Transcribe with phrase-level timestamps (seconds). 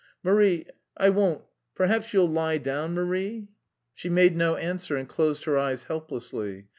[0.23, 0.65] "Marie,
[0.97, 1.43] I won't....
[1.75, 3.49] Perhaps you'll lie down, Marie?"
[3.93, 6.69] She made no answer and closed her eyes helplessly.